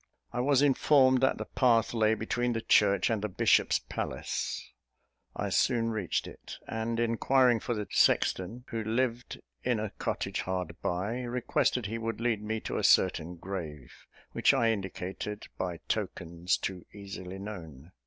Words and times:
I 0.33 0.39
was 0.39 0.63
informed 0.63 1.21
that 1.21 1.37
the 1.37 1.45
path 1.45 1.93
lay 1.93 2.15
between 2.15 2.53
the 2.53 2.61
church 2.61 3.11
and 3.11 3.21
the 3.21 3.29
bishop's 3.29 3.77
palace. 3.77 4.67
I 5.35 5.49
soon 5.49 5.91
reached 5.91 6.25
it; 6.25 6.57
and, 6.67 6.99
inquiring 6.99 7.59
for 7.59 7.75
the 7.75 7.85
sexton, 7.91 8.63
who 8.69 8.83
lived 8.83 9.39
in 9.63 9.79
a 9.79 9.91
cottage 9.99 10.41
hard 10.41 10.75
by, 10.81 11.19
requested 11.21 11.85
he 11.85 11.99
would 11.99 12.19
lead 12.19 12.41
me 12.41 12.59
to 12.61 12.79
a 12.79 12.83
certain 12.83 13.35
grave, 13.35 13.93
which 14.31 14.55
I 14.55 14.71
indicated 14.71 15.45
by 15.59 15.81
tokens 15.87 16.57
too 16.57 16.83
easily 16.91 17.37
known. 17.37 17.91